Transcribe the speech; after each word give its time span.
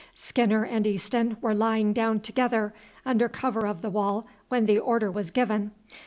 Skinner 0.15 0.65
and 0.65 0.87
Easton 0.87 1.37
were 1.41 1.53
lying 1.53 1.93
down 1.93 2.21
together 2.21 2.73
under 3.05 3.29
cover 3.29 3.67
of 3.67 3.83
the 3.83 3.89
wall 3.91 4.25
when 4.49 4.65
the 4.65 4.79
order 4.79 5.11
was 5.11 5.29
given. 5.29 5.69